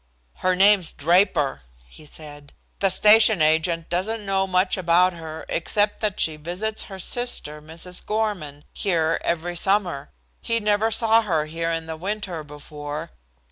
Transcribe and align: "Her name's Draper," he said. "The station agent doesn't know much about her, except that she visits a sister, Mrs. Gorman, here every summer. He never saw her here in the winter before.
"Her 0.37 0.55
name's 0.55 0.91
Draper," 0.91 1.61
he 1.85 2.07
said. 2.07 2.53
"The 2.79 2.89
station 2.89 3.39
agent 3.39 3.87
doesn't 3.87 4.25
know 4.25 4.47
much 4.47 4.75
about 4.75 5.13
her, 5.13 5.45
except 5.47 5.99
that 6.01 6.19
she 6.19 6.37
visits 6.37 6.87
a 6.89 6.99
sister, 6.99 7.61
Mrs. 7.61 8.03
Gorman, 8.03 8.63
here 8.73 9.21
every 9.23 9.55
summer. 9.55 10.09
He 10.41 10.59
never 10.59 10.89
saw 10.89 11.21
her 11.21 11.45
here 11.45 11.69
in 11.69 11.85
the 11.85 11.97
winter 11.97 12.43
before. 12.43 13.11